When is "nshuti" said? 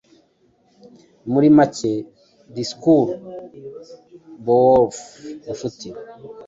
5.51-5.89